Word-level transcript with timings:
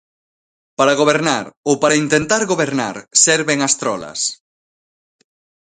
Para 0.77 0.97
gobernar 1.01 1.45
ou 1.69 1.75
para 1.81 1.99
intentar 2.05 2.41
gobernar 2.51 2.95
serven 3.25 3.59
as 3.67 3.73
trolas. 3.79 4.19